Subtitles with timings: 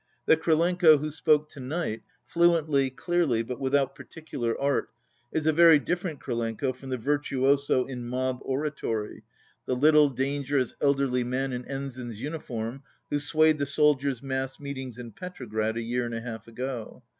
[0.25, 4.89] The Krylenko who spoke to night, fluently, clearly, but without particular art,
[5.31, 9.21] is a very different Krylenko from the virtuoso in mob oratory,
[9.67, 14.97] the little, dan gerous, elderly man in ensign's uniform who swayed the soldiers' mass meetings
[14.97, 17.03] in Petrograd a year and a half ago.